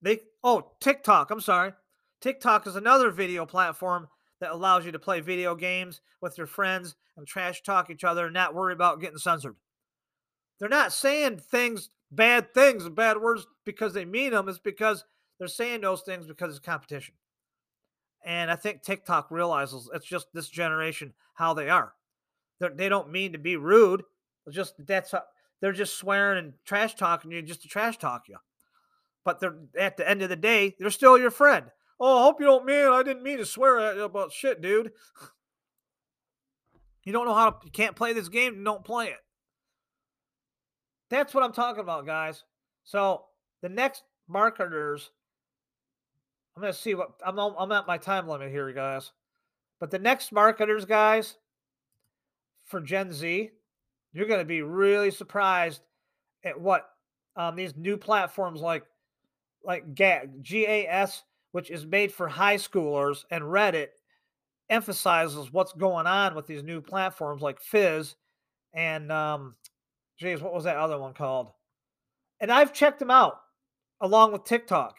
They 0.00 0.20
oh 0.44 0.74
TikTok. 0.78 1.32
I'm 1.32 1.40
sorry. 1.40 1.72
TikTok 2.20 2.68
is 2.68 2.76
another 2.76 3.10
video 3.10 3.46
platform 3.46 4.06
that 4.40 4.52
allows 4.52 4.86
you 4.86 4.92
to 4.92 5.00
play 5.00 5.18
video 5.18 5.56
games 5.56 6.00
with 6.20 6.38
your 6.38 6.46
friends 6.46 6.94
and 7.16 7.26
trash 7.26 7.64
talk 7.64 7.90
each 7.90 8.04
other 8.04 8.26
and 8.26 8.34
not 8.34 8.54
worry 8.54 8.74
about 8.74 9.00
getting 9.00 9.18
censored. 9.18 9.56
They're 10.60 10.68
not 10.68 10.92
saying 10.92 11.38
things, 11.38 11.90
bad 12.12 12.54
things, 12.54 12.88
bad 12.88 13.20
words 13.20 13.44
because 13.64 13.92
they 13.92 14.04
mean 14.04 14.30
them. 14.30 14.48
It's 14.48 14.60
because 14.60 15.04
they're 15.40 15.48
saying 15.48 15.80
those 15.80 16.02
things 16.02 16.28
because 16.28 16.50
it's 16.50 16.64
competition. 16.64 17.16
And 18.26 18.50
I 18.50 18.56
think 18.56 18.82
TikTok 18.82 19.30
realizes 19.30 19.88
it's 19.94 20.04
just 20.04 20.26
this 20.34 20.48
generation 20.48 21.14
how 21.34 21.54
they 21.54 21.70
are. 21.70 21.94
They're, 22.58 22.74
they 22.74 22.86
do 22.86 22.90
not 22.90 23.10
mean 23.10 23.32
to 23.32 23.38
be 23.38 23.56
rude. 23.56 24.02
It's 24.46 24.56
just 24.56 24.74
that's 24.84 25.12
how, 25.12 25.22
they're 25.60 25.72
just 25.72 25.96
swearing 25.96 26.44
and 26.44 26.52
trash 26.64 26.96
talking 26.96 27.30
you 27.30 27.40
just 27.40 27.62
to 27.62 27.68
trash 27.68 27.98
talk 27.98 28.24
you. 28.28 28.36
But 29.24 29.38
they're 29.38 29.56
at 29.78 29.96
the 29.96 30.08
end 30.08 30.22
of 30.22 30.28
the 30.28 30.36
day, 30.36 30.74
they're 30.78 30.90
still 30.90 31.16
your 31.16 31.30
friend. 31.30 31.66
Oh, 32.00 32.18
I 32.18 32.22
hope 32.24 32.40
you 32.40 32.46
don't 32.46 32.66
mean 32.66 32.88
I 32.88 33.02
didn't 33.04 33.22
mean 33.22 33.38
to 33.38 33.46
swear 33.46 33.78
at 33.78 33.96
you 33.96 34.02
about 34.02 34.32
shit, 34.32 34.60
dude. 34.60 34.92
You 37.04 37.12
don't 37.12 37.26
know 37.26 37.34
how 37.34 37.50
to, 37.50 37.56
you 37.64 37.70
can't 37.70 37.94
play 37.94 38.12
this 38.12 38.28
game, 38.28 38.64
don't 38.64 38.84
play 38.84 39.06
it. 39.06 39.20
That's 41.10 41.32
what 41.32 41.44
I'm 41.44 41.52
talking 41.52 41.80
about, 41.80 42.04
guys. 42.06 42.42
So 42.82 43.26
the 43.62 43.68
next 43.68 44.02
marketers, 44.28 45.10
I'm 46.56 46.62
gonna 46.62 46.72
see 46.72 46.94
what 46.94 47.10
I'm. 47.24 47.38
I'm 47.38 47.72
at 47.72 47.86
my 47.86 47.98
time 47.98 48.26
limit 48.26 48.50
here, 48.50 48.72
guys. 48.72 49.12
But 49.78 49.90
the 49.90 49.98
next 49.98 50.32
marketers, 50.32 50.86
guys, 50.86 51.36
for 52.64 52.80
Gen 52.80 53.12
Z, 53.12 53.50
you're 54.12 54.26
gonna 54.26 54.44
be 54.44 54.62
really 54.62 55.10
surprised 55.10 55.82
at 56.44 56.58
what 56.58 56.88
um, 57.36 57.56
these 57.56 57.76
new 57.76 57.96
platforms 57.96 58.60
like 58.60 58.84
like 59.64 59.94
GAS 59.94 61.22
which 61.56 61.70
is 61.70 61.86
made 61.86 62.12
for 62.12 62.28
high 62.28 62.56
schoolers, 62.56 63.24
and 63.30 63.42
Reddit 63.42 63.88
emphasizes 64.68 65.50
what's 65.50 65.72
going 65.72 66.06
on 66.06 66.34
with 66.34 66.46
these 66.46 66.62
new 66.62 66.82
platforms 66.82 67.40
like 67.40 67.62
Fizz 67.62 68.14
and 68.74 69.10
um, 69.10 69.54
geez, 70.18 70.42
what 70.42 70.52
was 70.52 70.64
that 70.64 70.76
other 70.76 70.98
one 70.98 71.14
called? 71.14 71.50
And 72.40 72.52
I've 72.52 72.74
checked 72.74 72.98
them 72.98 73.10
out 73.10 73.40
along 74.02 74.32
with 74.32 74.44
TikTok. 74.44 74.98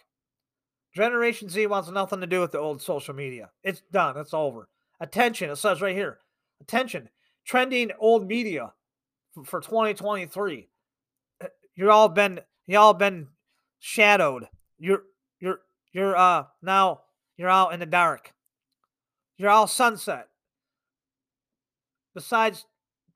Generation 0.98 1.48
Z 1.48 1.68
wants 1.68 1.92
nothing 1.92 2.22
to 2.22 2.28
do 2.28 2.42
with 2.42 2.52
the 2.52 2.58
old 2.58 2.82
social 2.82 3.14
media. 3.14 3.52
It's 3.64 3.84
done. 3.92 4.18
It's 4.18 4.34
over. 4.34 4.68
Attention. 5.00 5.52
It 5.52 5.58
says 5.58 5.80
right 5.80 5.96
here. 5.96 6.18
Attention. 6.60 7.10
Trending 7.46 7.92
old 8.00 8.28
media 8.28 8.74
for 9.46 9.62
2023. 9.62 10.68
Uh, 11.40 11.48
you're 11.76 11.92
all 11.92 12.10
been 12.10 12.40
you 12.66 12.80
all 12.80 12.96
been 12.96 13.28
shadowed. 13.78 14.48
You're 14.80 15.04
you're 15.40 15.60
you're 15.94 16.18
uh 16.18 16.46
now 16.64 17.02
you're 17.38 17.48
out 17.48 17.74
in 17.76 17.80
the 17.80 17.86
dark. 17.86 18.34
You're 19.38 19.52
all 19.52 19.68
sunset. 19.68 20.30
Besides 22.16 22.66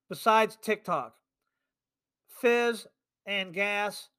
besides 0.08 0.56
TikTok, 0.62 1.15
Fizz 2.41 2.86
and 3.26 3.56
Gas, 3.56 4.10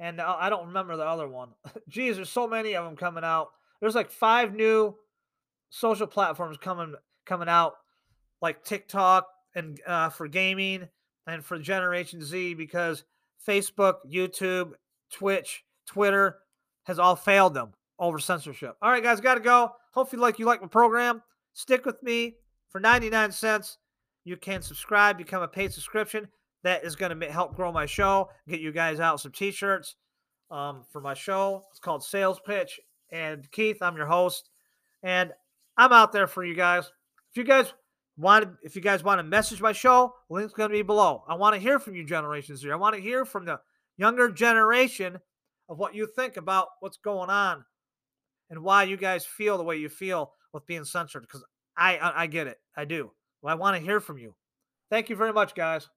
and 0.00 0.18
I 0.18 0.48
don't 0.48 0.68
remember 0.68 0.96
the 0.96 1.04
other 1.04 1.28
one. 1.28 1.50
Geez, 1.88 2.16
there's 2.16 2.30
so 2.30 2.48
many 2.48 2.74
of 2.74 2.84
them 2.86 2.96
coming 2.96 3.22
out. 3.22 3.50
There's 3.80 3.94
like 3.94 4.10
five 4.10 4.54
new 4.54 4.96
social 5.68 6.06
platforms 6.06 6.56
coming 6.56 6.94
coming 7.26 7.48
out, 7.48 7.74
like 8.40 8.64
TikTok 8.64 9.28
and 9.54 9.78
uh, 9.86 10.08
for 10.08 10.26
gaming 10.26 10.88
and 11.26 11.44
for 11.44 11.58
Generation 11.58 12.24
Z 12.24 12.54
because 12.54 13.04
Facebook, 13.46 13.96
YouTube, 14.10 14.72
Twitch, 15.12 15.64
Twitter 15.86 16.38
has 16.84 16.98
all 16.98 17.14
failed 17.14 17.52
them 17.52 17.74
over 17.98 18.18
censorship. 18.18 18.76
All 18.80 18.90
right, 18.90 19.02
guys, 19.02 19.20
got 19.20 19.34
to 19.34 19.40
go. 19.40 19.72
Hopefully, 19.92 20.22
like 20.22 20.38
you 20.38 20.46
like 20.46 20.62
my 20.62 20.68
program. 20.68 21.22
Stick 21.52 21.84
with 21.84 22.02
me 22.02 22.36
for 22.70 22.80
99 22.80 23.32
cents. 23.32 23.76
You 24.24 24.36
can 24.38 24.62
subscribe, 24.62 25.18
become 25.18 25.42
a 25.42 25.48
paid 25.48 25.72
subscription. 25.72 26.28
That 26.62 26.84
is 26.84 26.96
going 26.96 27.18
to 27.18 27.32
help 27.32 27.56
grow 27.56 27.72
my 27.72 27.86
show, 27.86 28.28
get 28.48 28.60
you 28.60 28.72
guys 28.72 29.00
out 29.00 29.20
some 29.20 29.32
t 29.32 29.50
shirts 29.50 29.96
um, 30.50 30.84
for 30.90 31.00
my 31.00 31.14
show. 31.14 31.64
It's 31.70 31.80
called 31.80 32.04
Sales 32.04 32.40
Pitch. 32.44 32.80
And 33.12 33.50
Keith, 33.50 33.82
I'm 33.82 33.96
your 33.96 34.06
host. 34.06 34.50
And 35.02 35.32
I'm 35.76 35.92
out 35.92 36.12
there 36.12 36.26
for 36.26 36.44
you 36.44 36.54
guys. 36.54 36.90
If 37.30 37.36
you 37.36 37.44
guys 37.44 37.72
want 38.16 38.44
to, 38.44 38.50
if 38.62 38.76
you 38.76 38.82
guys 38.82 39.02
want 39.02 39.18
to 39.18 39.22
message 39.22 39.60
my 39.60 39.72
show, 39.72 40.14
link's 40.28 40.52
going 40.52 40.68
to 40.68 40.76
be 40.76 40.82
below. 40.82 41.24
I 41.26 41.34
want 41.34 41.54
to 41.54 41.60
hear 41.60 41.78
from 41.78 41.94
you, 41.94 42.04
Generation 42.04 42.56
I 42.70 42.76
want 42.76 42.94
to 42.94 43.00
hear 43.00 43.24
from 43.24 43.46
the 43.46 43.60
younger 43.96 44.30
generation 44.30 45.18
of 45.68 45.78
what 45.78 45.94
you 45.94 46.06
think 46.06 46.36
about 46.36 46.68
what's 46.80 46.98
going 46.98 47.30
on 47.30 47.64
and 48.50 48.62
why 48.62 48.82
you 48.82 48.96
guys 48.96 49.24
feel 49.24 49.56
the 49.56 49.64
way 49.64 49.76
you 49.76 49.88
feel 49.88 50.32
with 50.52 50.66
being 50.66 50.84
censored 50.84 51.22
because 51.22 51.44
I, 51.76 51.96
I, 51.96 52.22
I 52.22 52.26
get 52.26 52.48
it. 52.48 52.58
I 52.76 52.84
do. 52.84 53.12
Well, 53.40 53.52
I 53.52 53.56
want 53.56 53.76
to 53.76 53.82
hear 53.82 54.00
from 54.00 54.18
you. 54.18 54.34
Thank 54.90 55.08
you 55.08 55.16
very 55.16 55.32
much, 55.32 55.54
guys. 55.54 55.88